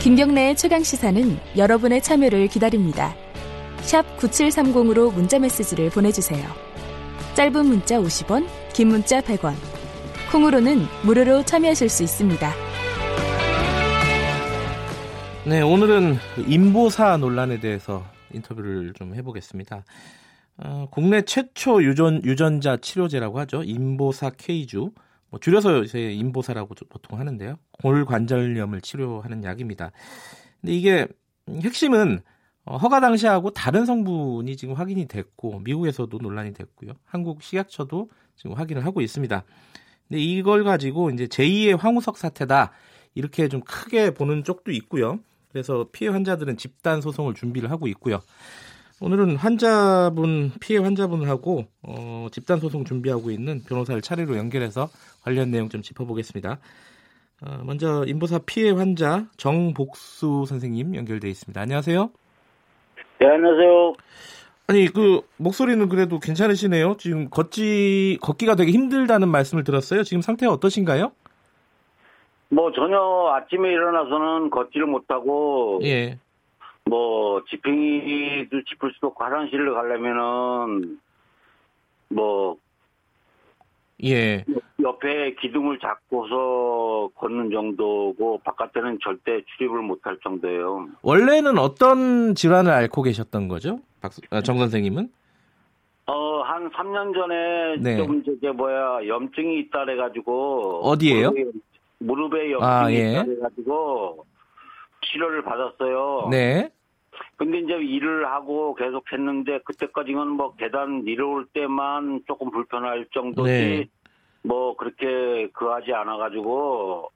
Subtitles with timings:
[0.00, 3.14] 김경래의 최강 시사는 여러분의 참여를 기다립니다.
[4.16, 6.48] 9730으로 문자 메시지를 보내주세요.
[7.34, 9.52] 짧은 문자 50원, 긴 문자 100원.
[10.32, 12.50] 콩으로는 무료로 참여하실 수 있습니다.
[15.44, 16.16] 네, 오늘은
[16.48, 19.84] 인보사 논란에 대해서 인터뷰를 좀 해보겠습니다.
[20.64, 23.62] 어, 국내 최초 유전, 유전자 치료제라고 하죠.
[23.64, 24.92] 인보사 K주.
[25.30, 27.56] 뭐 줄여서 이제 인보사라고 보통 하는데요.
[27.82, 29.92] 골관절염을 치료하는 약입니다.
[30.60, 31.06] 근데 이게
[31.48, 32.20] 핵심은
[32.64, 36.92] 어, 허가 당시하고 다른 성분이 지금 확인이 됐고 미국에서도 논란이 됐고요.
[37.04, 39.44] 한국 식약처도 지금 확인을 하고 있습니다.
[40.08, 42.72] 근데 이걸 가지고 이제 제2의 황우석 사태다
[43.14, 45.20] 이렇게 좀 크게 보는 쪽도 있고요.
[45.48, 48.20] 그래서 피해 환자들은 집단 소송을 준비를 하고 있고요.
[49.02, 54.88] 오늘은 환자분 피해 환자분하고 어, 집단 소송 준비하고 있는 변호사를 차례로 연결해서
[55.22, 56.58] 관련 내용 좀 짚어보겠습니다.
[57.42, 61.58] 어, 먼저 인보사 피해 환자 정복수 선생님 연결돼 있습니다.
[61.58, 62.10] 안녕하세요.
[63.20, 63.94] 네, 안녕하세요.
[64.66, 66.96] 아니 그 목소리는 그래도 괜찮으시네요.
[66.98, 70.02] 지금 걷지 걷기가 되게 힘들다는 말씀을 들었어요.
[70.02, 71.10] 지금 상태가 어떠신가요?
[72.50, 72.98] 뭐 전혀
[73.34, 76.18] 아침에 일어나서는 걷지를 못하고 예.
[76.90, 80.98] 뭐 지팡이도 짚을 수도 없고 화장실을 가려면은
[82.08, 82.56] 뭐
[84.02, 84.44] 예.
[84.82, 90.88] 옆에 기둥을 잡고서 걷는 정도고 바깥에는 절대 출입을 못할 정도예요.
[91.02, 93.78] 원래는 어떤 질환을 앓고 계셨던 거죠?
[94.00, 95.10] 박, 아, 정 선생님은?
[96.06, 97.96] 어, 한 3년 전에 네.
[97.98, 101.30] 좀 저게 뭐야 염증이 있다 그래 가지고 어디예요?
[101.30, 101.50] 무릎에,
[101.98, 103.12] 무릎에 염증이 아, 예.
[103.12, 104.26] 있다 그래 가지고
[105.04, 106.28] 치료를 받았어요.
[106.32, 106.70] 네.
[107.40, 113.88] 근데 이제 일을 하고 계속 했는데 그때까지는 뭐 계단 내려올 때만 조금 불편할 정도지 네.
[114.42, 117.10] 뭐 그렇게 그하지 않아 가지고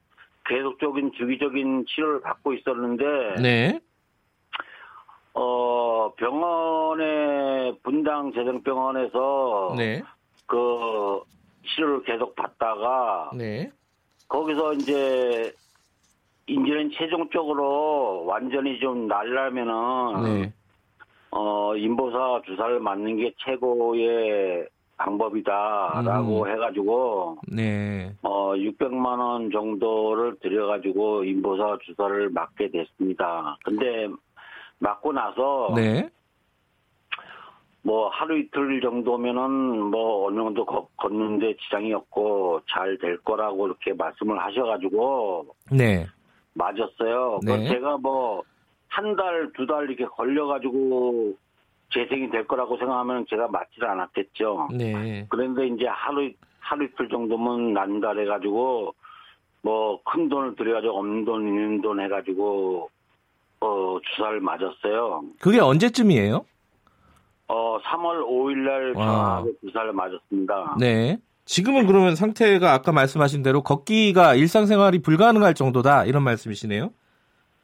[0.47, 3.05] 계속적인 주기적인 치료를 받고 있었는데
[3.43, 3.81] 네.
[5.35, 10.03] 어 병원에 분당 재생병원에서 네.
[10.47, 11.21] 그
[11.67, 13.71] 치료를 계속 받다가 네.
[14.29, 15.53] 거기서 이제
[16.47, 20.53] 이제는 최종적으로 완전히 좀 날라면은 네.
[21.31, 26.49] 어, 인보사 주사를 맞는 게 최고의 방법이다라고 음.
[26.49, 28.13] 해가지고 네.
[28.23, 33.57] 어 600만 원 정도를 들여가지고 인보사 주사를 맞게 됐습니다.
[33.65, 34.07] 근데
[34.79, 36.09] 맞고 나서 네.
[37.83, 39.51] 뭐 하루 이틀 정도면은
[39.91, 46.07] 뭐 어느 정도 걷- 걷는데 지장이 없고 잘 될 거라고 이렇게 말씀을 하셔가지고 네.
[46.55, 47.41] 맞았어요.
[47.45, 47.57] 네.
[47.59, 48.43] 그 제가 뭐
[48.89, 51.35] 한 달, 두 달 이렇게 걸려가지고
[51.93, 54.69] 재생이 될 거라고 생각하면 제가 맞지를 않았겠죠.
[54.73, 55.27] 네.
[55.29, 58.95] 그런데 이제 하루, 하루 이틀 정도면 난다 해가지고
[59.63, 62.89] 뭐 큰 돈을 들여가지고 없는 돈, 있는 돈 해가지고
[63.61, 65.25] 어, 주사를 맞았어요.
[65.41, 66.45] 그게 언제쯤이에요?
[67.49, 69.05] 어, 3월 5일날 와.
[69.07, 70.77] 정확하게 주사를 맞았습니다.
[70.79, 71.19] 네.
[71.45, 76.91] 지금은 그러면 상태가 아까 말씀하신 대로 걷기가 일상생활이 불가능할 정도다 이런 말씀이시네요.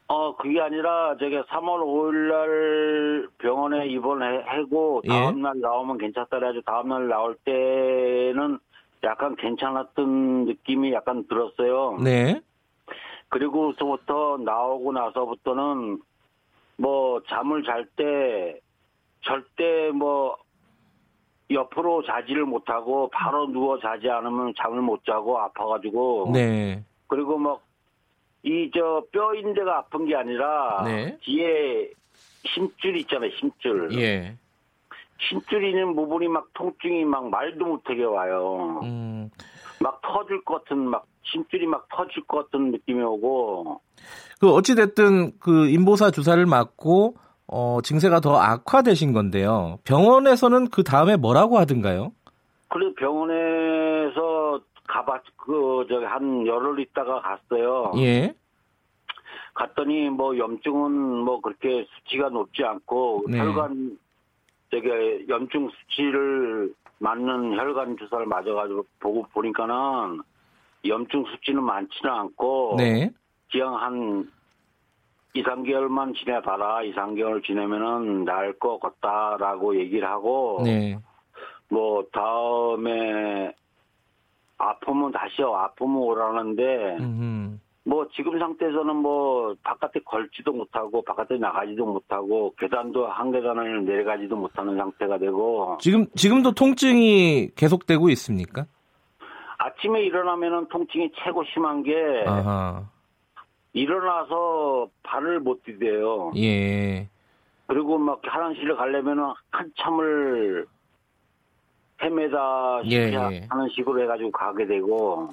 [0.07, 5.09] 어, 그게 아니라 저게 3월 5일날 병원에 입원하고 예.
[5.09, 8.59] 다음날 나오면 괜찮다 그래가지고 다음날 나올 때는
[9.03, 11.97] 약간 괜찮았던 느낌이 약간 들었어요.
[12.03, 12.41] 네.
[13.29, 16.01] 그리고서부터 나오고 나서부터는
[16.77, 18.59] 뭐 잠을 잘 때
[19.23, 20.35] 절대 뭐
[21.61, 26.83] 옆으로 자지를 못하고 바로 누워 자지 않으면 잠을 못 자고 아파가지고 네.
[27.07, 27.71] 그리고 막
[28.43, 31.17] 이 저 뼈인대가 아픈 게 아니라 네.
[31.21, 31.91] 뒤에
[32.43, 34.35] 힘줄 있잖아요 힘줄 예.
[35.19, 39.29] 힘줄 있는 부분이 막 통증이 막 말도 못하게 와요 음.
[39.79, 43.79] 막 터질 것 같은 막 힘줄이 막 터질 것 같은 느낌이 오고
[44.39, 47.15] 그 어찌 됐든 그 인보사 주사를 맞고
[47.51, 49.77] 어 증세가 더 악화되신 건데요.
[49.83, 52.13] 병원에서는 그 다음에 뭐라고 하던가요?
[52.69, 58.33] 그래서 병원에서 가봤 그 저기 한 열흘 있다가 갔어요 예.
[59.53, 60.91] 갔더니 뭐 염증은
[61.25, 63.39] 뭐 그렇게 수치가 높지 않고 네.
[63.39, 63.97] 혈관
[64.71, 70.21] 저기 염증 수치를 맞는 혈관 주사를 맞아가지고 보고 보니까는
[70.85, 73.11] 염증 수치는 많지는 않고 네.
[73.51, 74.31] 그냥 한
[75.33, 76.83] 2, 3개월만 지내봐라.
[76.83, 80.97] 2, 3개월 지내면은 나을 것 같다라고 얘기를 하고 네.
[81.69, 83.53] 뭐 다음에
[84.57, 87.61] 아프면 다시 아프면 오라는데 음.
[87.83, 94.77] 뭐 지금 상태에서는 뭐 바깥에 걸지도 못하고 바깥에 나가지도 못하고 계단도 한 계단을 내려가지도 못하는
[94.77, 98.65] 상태가 되고 지금 지금도 통증이 계속되고 있습니까?
[99.57, 101.93] 아침에 일어나면은 통증이 최고 심한 게
[102.27, 102.83] 아하.
[103.73, 106.33] 일어나서 발을 못 디뎌요.
[106.37, 107.07] 예.
[107.67, 110.65] 그리고 막 화장실을 가려면은 한참을
[112.01, 113.47] 헤매다 예, 예.
[113.49, 115.29] 하는 식으로 해가지고 가게 되고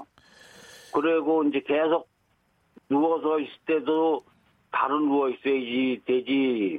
[0.92, 2.08] 그리고 이제 계속
[2.88, 4.22] 누워서 있을 때도
[4.70, 6.78] 바로 누워 있어야지 되지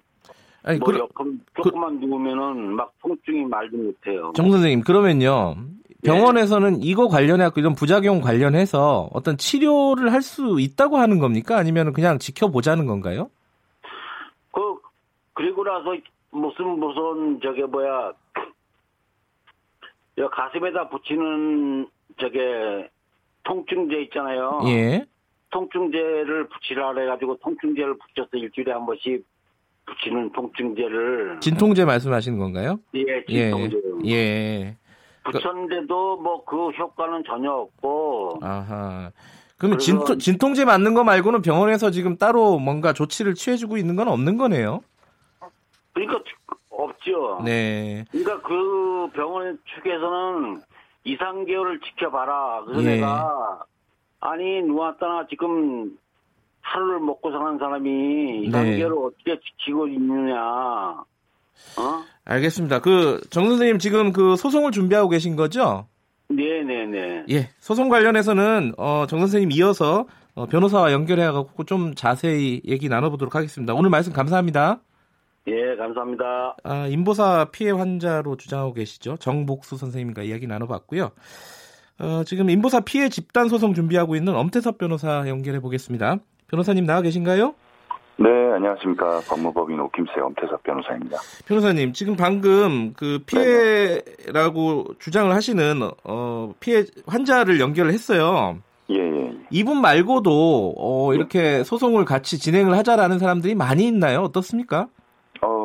[0.63, 4.31] 아니, 뭐 조금 조금만 누우면은 막 통증이 말도 못해요.
[4.35, 5.55] 정 선생님 그러면요.
[6.03, 11.57] 병원에서는 이거 관련해 갖고 이런 부작용 관련해서 어떤 치료를 할 수 있다고 하는 겁니까?
[11.57, 13.29] 아니면 그냥 지켜보자는 건가요?
[14.51, 14.61] 그
[15.33, 15.95] 그리고 나서
[16.31, 18.11] 무슨 무슨 저게 뭐야
[20.17, 21.87] 저 가슴에다 붙이는
[22.19, 22.89] 저게
[23.43, 24.61] 통증제 있잖아요.
[24.67, 25.05] 예.
[25.51, 29.25] 통증제를 붙이라 그래가지고 통증제를 붙여서 일주일에 한 번씩
[29.87, 32.79] 붙이는 통증제를 진통제 말씀하시는 건가요?
[32.95, 33.49] 예 예.
[33.49, 34.75] 진통제 예.
[35.23, 39.11] 붙였는데도 뭐 그 효과는 전혀 없고 아하.
[39.57, 44.37] 그러면 진통, 진통제 맞는 거 말고는 병원에서 지금 따로 뭔가 조치를 취해주고 있는 건 없는
[44.37, 44.81] 거네요.
[45.93, 46.23] 그러니까
[46.69, 47.41] 없죠.
[47.43, 48.05] 네.
[48.11, 50.61] 그러니까 그 병원 측에서는
[51.03, 52.63] 2, 3개월을 지켜봐라.
[52.65, 52.95] 그래서 예.
[52.95, 53.59] 내가
[54.21, 55.97] 아니 누웠다나 지금
[56.61, 58.57] 하루를 먹고 사는 사람이 2, 네.
[58.57, 61.03] 3개월을 어떻게 지키고 있느냐.
[61.77, 62.03] 어?
[62.25, 62.79] 알겠습니다.
[62.79, 65.87] 그, 정 선생님 지금 그 소송을 준비하고 계신 거죠?
[66.29, 67.25] 네네네.
[67.31, 67.49] 예.
[67.59, 73.73] 소송 관련해서는, 어, 정 선생님 이어서 어, 변호사와 연결해갖고 좀 자세히 얘기 나눠보도록 하겠습니다.
[73.73, 74.79] 오늘 말씀 감사합니다.
[75.47, 76.55] 예, 감사합니다.
[76.63, 79.17] 아, 인보사 피해 환자로 주장하고 계시죠.
[79.17, 81.11] 정복수 선생님과 이야기 나눠봤고요.
[81.99, 86.19] 어, 지금 인보사 피해 집단 소송 준비하고 있는 엄태섭 변호사 연결해 보겠습니다.
[86.47, 87.55] 변호사님 나와 계신가요?
[88.21, 89.21] 네, 안녕하십니까.
[89.29, 91.19] 법무법인 오킴세 엄태섭 변호사입니다.
[91.47, 98.57] 변호사님, 지금 방금 그 피해라고 주장을 하시는 어, 피해 환자를 연결을 했어요.
[98.89, 99.31] 예, 예.
[99.51, 104.23] 이분 말고도 어, 이렇게 소송을 같이 진행을 하자라는 사람들이 많이 있나요?
[104.23, 104.87] 어떻습니까?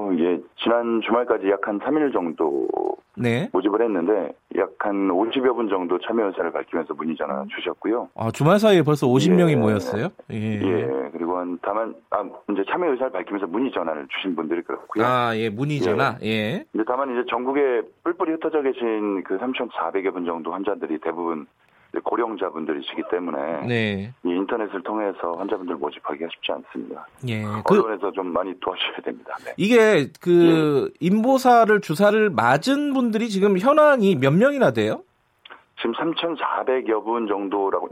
[0.04, 0.38] 어, 예.
[0.62, 2.68] 지난 주말까지 약 한 3일 정도
[3.16, 3.48] 네.
[3.52, 8.10] 모집을 했는데 약 한 50여 분 정도 참여 의사를 밝히면서 문의 전화 주셨고요.
[8.16, 9.56] 아, 주말 사이에 벌써 50명이 예.
[9.56, 10.08] 모였어요?
[10.30, 10.36] 예.
[10.36, 10.86] 예.
[11.12, 12.22] 그리고 한 다만 아,
[12.52, 15.06] 이제 참여 의사를 밝히면서 문의 전화를 주신 분들이 그렇고요.
[15.06, 16.18] 아, 예, 문의 전화.
[16.22, 16.64] 예.
[16.74, 21.46] 이제 다만 이제 전국에 뿔뿔이 흩어져 계신 그 3,400여 분 정도 환자들이 대부분
[22.00, 24.12] 고령자분들이시기 때문에 네.
[24.24, 27.06] 이 인터넷을 통해서 환자분들 모집하기가 쉽지 않습니다.
[27.28, 27.42] 예.
[27.64, 29.36] 그 언론에서 좀 많이 도와주셔야 됩니다.
[29.44, 29.52] 네.
[29.56, 35.02] 이게 그 인보사를 주사를 맞은 분들이 지금 현황이 몇 명이나 돼요?
[35.76, 37.88] 지금 3,400여 분 정도라고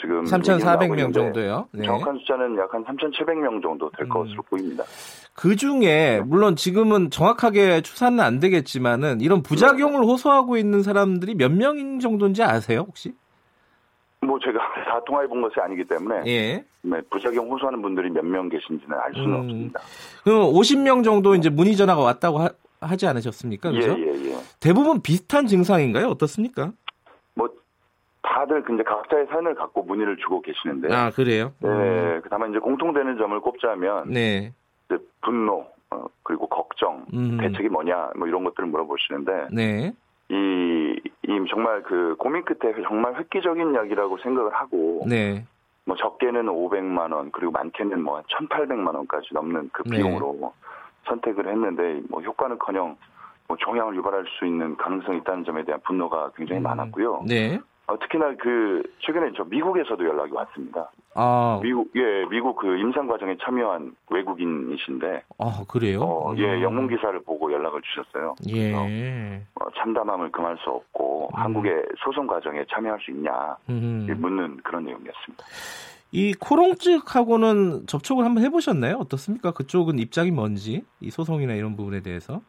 [0.00, 1.66] 지금 3,400명 정도요.
[1.72, 1.84] 네.
[1.84, 4.08] 정확한 숫자는 약 한 3,700명 정도 될 음.
[4.08, 4.84] 것으로 보입니다.
[5.34, 11.98] 그 중에 물론 지금은 정확하게 추산은 안 되겠지만은 이런 부작용을 호소하고 있는 사람들이 몇 명
[11.98, 13.12] 정도인지 아세요, 혹시?
[14.26, 16.64] 뭐 제가 다 통화해 본 것이 아니기 때문에 예.
[16.82, 19.40] 네, 부작용 호소하는 분들이 몇 명 계신지는 알 수는 음.
[19.40, 19.80] 없습니다.
[20.24, 22.38] 그럼 50명 정도 이제 문의 전화가 왔다고
[22.80, 23.72] 하, 지 않으셨습니까?
[23.74, 23.96] 예, 그죠?
[23.98, 24.36] 예, 예.
[24.60, 26.08] 대부분 비슷한 증상인가요?
[26.08, 26.72] 어떻습니까?
[27.34, 27.48] 뭐
[28.22, 31.52] 다들 근데 각자의 사연을 갖고 문의를 주고 계시는데 아, 그래요?
[31.60, 34.52] 네, 다만 이제 공통되는 점을 꼽자면 네.
[35.22, 37.38] 분노 어, 그리고 걱정 음.
[37.38, 39.92] 대책이 뭐냐 뭐 이런 것들을 물어보시는데 네.
[40.28, 45.44] 이, 이 정말 그 고민 끝에 정말 획기적인 이야기라고 생각을 하고 네.
[45.84, 49.96] 뭐 적게는 500만 원 그리고 많게는 뭐 1,800만 원까지 넘는 그 네.
[49.96, 50.52] 비용으로
[51.04, 52.96] 선택을 했는데 뭐 효과는커녕
[53.48, 56.64] 뭐 종양을 유발할 수 있는 가능성이 있다는 점에 대한 분노가 굉장히 음.
[56.64, 57.24] 많았고요.
[57.26, 57.60] 네.
[57.88, 60.90] 어, 특히나 그 최근에 저 미국에서도 연락이 왔습니다.
[61.14, 66.02] 아, 미국 예 미국 그 임상 과정에 참여한 외국인이신데 아 그래요?
[66.02, 66.62] 어, 예 음.
[66.62, 68.34] 영문 기사를 보고 연락을 주셨어요.
[68.48, 68.74] 예.
[68.74, 71.40] 어, 참담함을 금할 수 없고 음.
[71.40, 74.06] 한국의 소송 과정에 참여할 수 있냐 음.
[74.18, 75.44] 묻는 그런 내용이었습니다.
[76.10, 78.96] 이 코롱측하고는 접촉을 한번 해보셨나요?
[78.96, 79.52] 어떻습니까?
[79.52, 82.40] 그쪽은 입장이 뭔지 이 소송이나 이런 부분에 대해서.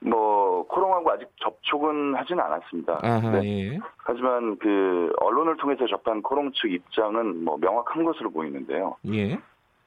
[0.00, 0.39] 뭐
[0.70, 3.00] 코롱하고 아직 접촉은 하진 않았습니다.
[3.02, 3.72] 아하, 네.
[3.74, 3.78] 예.
[3.98, 8.96] 하지만 그 언론을 통해서 접한 코롱 측 입장은 뭐 명확한 것으로 보이는데요.
[9.12, 9.38] 예.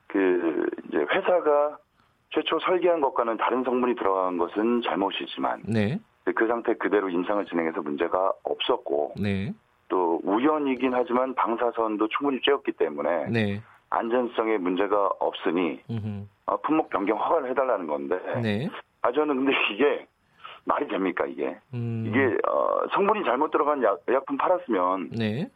[0.07, 1.77] 그 이제 회사가
[2.29, 5.99] 최초 설계한 것과는 다른 성분이 들어간 것은 잘못이지만 네.
[6.35, 9.53] 그 상태 그대로 임상을 진행해서 문제가 없었고 네.
[9.87, 13.61] 또 우연이긴 하지만 방사선도 충분히 쬐었기 때문에 네.
[13.89, 16.25] 안전성에 문제가 없으니 음흠.
[16.47, 18.69] 어, 품목 변경 허가를 해달라는 건데 네.
[19.01, 20.07] 아 저는 근데 이게
[20.65, 22.05] 말이 됩니까 이게 음.
[22.07, 25.49] 이게 어, 성분이 잘못 들어간 약, 약품 팔았으면 네.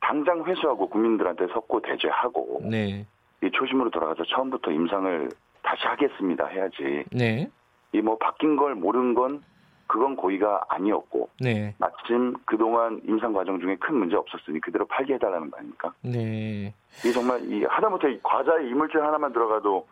[0.00, 3.06] 당장 회수하고 국민들한테 석고 대죄하고 네.
[3.42, 5.28] 이 초심으로 돌아가서 처음부터 임상을
[5.62, 7.48] 다시 하겠습니다 해야지 네.
[7.92, 9.42] 이 뭐 바뀐 걸 모르는 건
[9.86, 11.74] 그건 고의가 아니었고 네.
[11.78, 15.92] 마침 그동안 임상 과정 중에 큰 문제 없었으니 그대로 팔게 해달라는 거 아닙니까?
[16.02, 16.74] 네.
[17.04, 19.86] 이 정말 이 하다못해 과자에 이물질 하나만 들어가도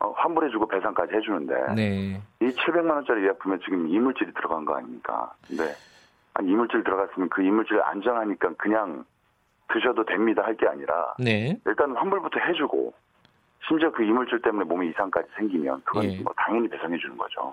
[0.00, 2.20] 어, 환불해주고 배상까지 해주는데 네.
[2.40, 5.32] 이 700만 원짜리 의약품에 지금 이물질이 들어간 거 아닙니까?
[5.46, 5.74] 근데
[6.34, 9.04] 아니 이물질 들어갔으면 그 이물질 안전하니까 그냥
[9.72, 11.58] 드셔도 됩니다 할 게 아니라 네.
[11.66, 12.92] 일단 환불부터 해주고
[13.66, 16.18] 심지어 그 이물질 때문에 몸에 이상까지 생기면 그건 예.
[16.20, 17.52] 뭐 당연히 배상해 주는 거죠.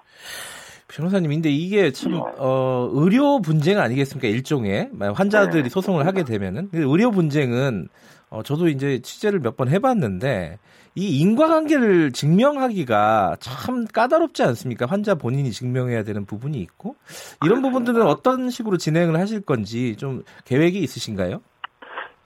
[0.87, 2.19] 변호사님, 근데 이게 참, 네.
[2.37, 4.27] 어, 의료 분쟁 아니겠습니까?
[4.27, 4.89] 일종의.
[4.93, 5.69] 만약 환자들이 네.
[5.69, 6.69] 소송을 하게 되면은.
[6.69, 7.87] 근데 의료 분쟁은,
[8.29, 10.60] 어, 저도 이제 취재를 몇 번 해봤는데,
[10.96, 14.86] 이 인과관계를 증명하기가 참 까다롭지 않습니까?
[14.86, 16.96] 환자 본인이 증명해야 되는 부분이 있고.
[17.44, 17.62] 이런.
[17.62, 21.41] 부분들은 어떤 식으로 진행을 하실 건지 좀 계획이 있으신가요?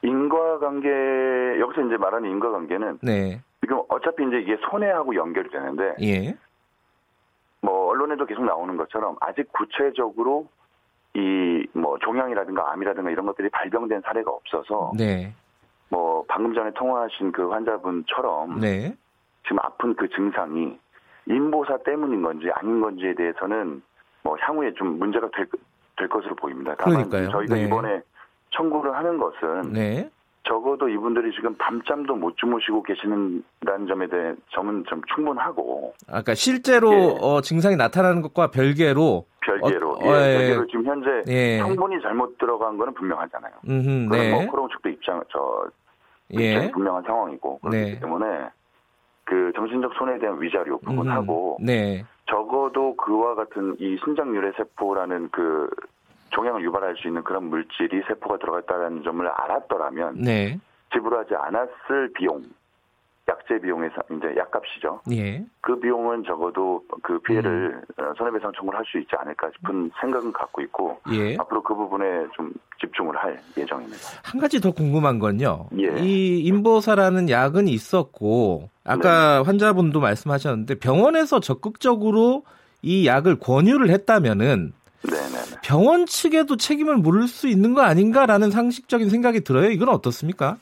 [0.03, 0.87] 인과관계
[1.59, 3.41] 여기서 이제 말하는 인과관계는 네.
[3.61, 6.35] 지금 어차피 이제 이게 손해하고 연결이 되는데 예.
[7.61, 10.47] 뭐 언론에도 계속 나오는 것처럼 아직 구체적으로
[11.15, 15.33] 이 뭐 종양이라든가 암이라든가 이런 것들이 발병된 사례가 없어서 네.
[15.89, 18.95] 뭐 방금 전에 통화하신 그 환자분처럼 네.
[19.43, 20.77] 지금 아픈 그 증상이
[21.27, 23.81] 인보사 때문인 건지 아닌 건지에 대해서는
[24.23, 25.47] 뭐 향후에 좀 문제가 될,
[25.97, 26.75] 될 것으로 보입니다.
[26.77, 27.31] 다만 그러니까요.
[27.31, 27.63] 저희가 네.
[27.63, 28.01] 이번에
[28.51, 30.09] 청구를 하는 것은 네.
[30.43, 37.17] 적어도 이분들이 지금 밤잠도 못 주무시고 계시는다는 점에 대해 점은 좀 충분하고 아까 실제로 예.
[37.21, 40.37] 어, 증상이 나타나는 것과 별개로 별개로 어, 예, 어, 예.
[40.37, 41.59] 별개로 지금 현재 예.
[41.59, 43.53] 성분이 잘못 들어간 거는 분명하잖아요.
[43.67, 44.31] 음흠, 그건 네.
[44.31, 45.67] 뭐 코롱 측도 입장 저
[46.33, 46.71] 예.
[46.71, 47.99] 분명한 상황이고 그렇기 네.
[47.99, 48.49] 때문에
[49.23, 52.05] 그 정신적 손해에 대한 위자료 부분하고 음흠, 네.
[52.29, 55.69] 적어도 그와 같은 이 신장 유래 세포라는 그
[56.31, 60.59] 종양을 유발할 수 있는 그런 물질이 세포가 들어갔다는 점을 알았더라면 네.
[60.93, 62.43] 지불하지 않았을 비용,
[63.29, 65.01] 약제 비용에서 이제 약값이죠.
[65.11, 65.45] 예.
[65.61, 68.03] 그 비용은 적어도 그 피해를 음.
[68.03, 71.35] 어, 손해배상 청구를 할 수 있지 않을까 싶은 생각은 갖고 있고 예.
[71.37, 73.97] 앞으로 그 부분에 좀 집중을 할 예정입니다.
[74.23, 75.67] 한 가지 더 궁금한 건요.
[75.79, 75.99] 예.
[76.01, 82.43] 이 인보사라는 약은 있었고 아까 환자분도 말씀하셨는데 병원에서 적극적으로
[82.81, 85.61] 이 약을 권유를 했다면은 네네네.
[85.63, 89.69] 병원 측에도 책임을 물을 수 있는 거 아닌가라는 상식적인 생각이 들어요.
[89.69, 90.57] 이건 어떻습니까?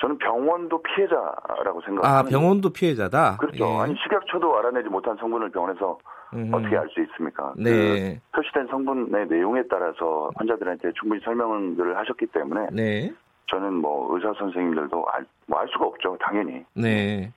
[0.00, 2.18] 저는 병원도 피해자라고 생각합니다.
[2.18, 3.36] 아, 병원도 피해자다.
[3.38, 3.64] 그렇죠.
[3.64, 3.76] 예.
[3.78, 5.98] 아니 식약처도 알아내지 못한 성분을 병원에서
[6.34, 6.50] 음.
[6.52, 7.52] 어떻게 알 수 있습니까?
[7.56, 8.20] 네.
[8.30, 13.12] 그 표시된 성분의 내용에 따라서 환자들한테 충분히 설명을 하셨기 때문에 네.
[13.50, 16.16] 저는 뭐 의사 선생님들도 알, 뭐 알 수가 없죠.
[16.20, 16.64] 당연히.
[16.74, 17.32] 네.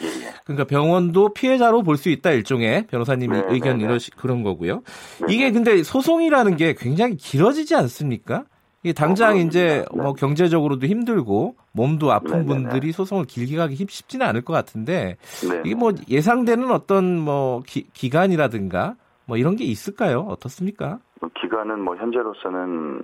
[0.00, 0.32] 예, 예.
[0.44, 3.90] 그러니까 병원도 피해자로 볼 수 있다 일종의 변호사님이 네, 의견 네, 네.
[3.90, 4.82] 이러시 그런 거고요.
[5.26, 8.44] 네, 이게 근데 소송이라는 게 굉장히 길어지지 않습니까?
[8.82, 9.36] 이게 당장 어.
[9.36, 10.02] 이제 네.
[10.02, 14.52] 뭐 경제적으로도 힘들고 몸도 아픈 네, 네, 분들이 소송을 길게 가기 힘- 쉽지는 않을 것
[14.52, 15.16] 같은데
[15.48, 15.62] 네.
[15.64, 18.94] 이게 뭐 예상되는 어떤 뭐 기, 기간이라든가
[19.26, 20.20] 뭐 이런 게 있을까요?
[20.20, 21.00] 어떻습니까?
[21.20, 23.02] 뭐 기간은 뭐 현재로서는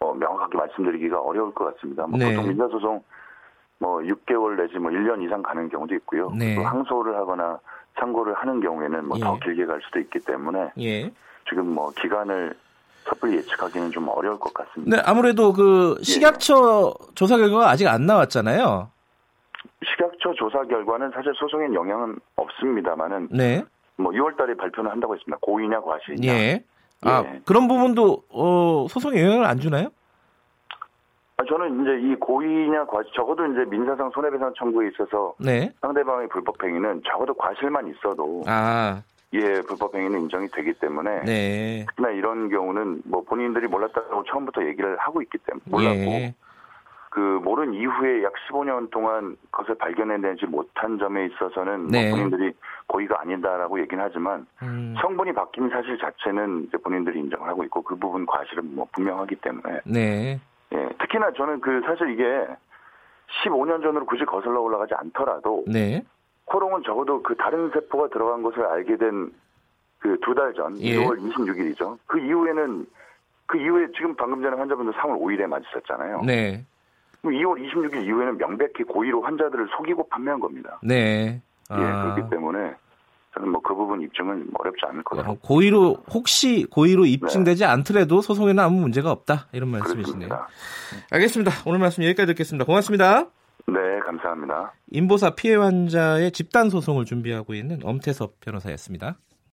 [0.00, 2.06] 뭐 명확하게 말씀드리기가 어려울 것 같습니다.
[2.06, 2.34] 뭐 네.
[2.34, 3.02] 보통 민사소송
[3.78, 6.30] 뭐 6개월 내지 뭐 1년 이상 가는 경우도 있고요.
[6.36, 6.56] 네.
[6.56, 7.60] 또 항소를 하거나
[7.98, 9.44] 상고를 하는 경우에는 뭐더 예.
[9.44, 11.10] 길게 갈 수도 있기 때문에 예.
[11.48, 12.54] 지금 뭐 기간을
[13.08, 14.96] 섣불리 예측하기는 좀 어려울 것 같습니다.
[14.96, 16.02] 근데 아무래도 그 예.
[16.02, 18.90] 식약처 조사 결과가 아직 안 나왔잖아요.
[19.84, 23.64] 식약처 조사 결과는 사실 소송엔 영향은 없습니다만은 네.
[23.96, 25.38] 뭐 6월달에 발표는 한다고 했습니다.
[25.40, 26.32] 고의냐 과실이냐.
[26.32, 26.64] 예.
[27.02, 27.40] 아, 예.
[27.44, 29.88] 그런 부분도 어, 소송에 영향을 안 주나요?
[31.36, 35.72] 아, 저는 이제 이 고의냐 과실 적어도 이제 민사상 손해배상 청구에 있어서 네.
[35.80, 39.02] 상대방의 불법 행위는 적어도 과실만 있어도 아,
[39.34, 41.86] 예 불법 행위는 인정이 되기 때문에 네.
[41.88, 46.34] 특히나 이런 경우는 뭐 본인들이 몰랐다고 처음부터 얘기를 하고 있기 때문에 몰랐고 예.
[47.10, 52.08] 그 모른 이후에 약 15년 동안 그것을 발견해내지 못한 점에 있어서는 네.
[52.08, 52.52] 뭐 본인들이
[52.86, 57.96] 고의가 아니다라고 얘기는 하지만 음, 성분이 바뀐 사실 자체는 이제 본인들이 인정을 하고 있고 그
[57.96, 60.40] 부분 과실은 뭐 분명하기 때문에 네.
[60.72, 62.24] 예 특히나 저는 그 사실 이게
[63.44, 66.02] 15년 전으로 굳이 거슬러 올라가지 않더라도 네.
[66.50, 69.30] 코롱은 적어도 그 다른 세포가 들어간 것을 알게 된
[70.00, 70.96] 그 두 달 전, 예.
[70.96, 71.98] 2월 26일이죠.
[72.06, 72.86] 그 이후에는
[73.46, 76.22] 그 이후에 지금 방금 전에 환자분도 3월 5일에 맞으셨잖아요.
[76.24, 76.64] 네.
[77.20, 80.78] 그럼 2월 26일 이후에는 명백히 고의로 환자들을 속이고 판매한 겁니다.
[80.84, 81.42] 네.
[81.70, 82.74] 예, 아, 그렇기 때문에
[83.34, 88.62] 저는 뭐 그 부분 입증은 어렵지 않을 거라고 어, 고의로 혹시 고의로 입증되지 않더라도 소송에는
[88.62, 90.28] 아무 문제가 없다 이런 말씀이시네요.
[90.28, 90.48] 그렇습니다.
[91.10, 91.50] 알겠습니다.
[91.66, 92.64] 오늘 말씀 여기까지 듣겠습니다.
[92.64, 93.26] 고맙습니다.
[93.68, 94.72] 네, 감사합니다.
[94.92, 99.18] 인보사 피해 환자의 집단 소송을 준비하고 있는 엄태섭 변호사였습니다.